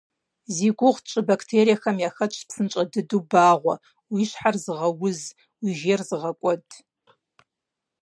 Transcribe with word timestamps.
Зи 0.55 0.67
гугъу 0.77 1.01
тщӀы 1.05 1.21
бактериехэм 1.29 1.97
яхэтщ 2.09 2.37
псынщӀэ 2.47 2.83
дыдэу 2.91 3.21
багъуэ, 3.31 3.75
уи 4.11 4.23
щхьэр 4.29 4.55
зыгъэуз, 4.63 5.19
уи 5.61 5.71
жейр 5.79 6.01
зыгъэкӀуэд. 6.07 6.67